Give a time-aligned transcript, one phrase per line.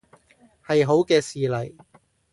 [0.65, 1.73] 係好嘅事嚟